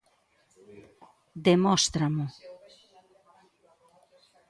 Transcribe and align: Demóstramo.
Demóstramo. 1.47 2.25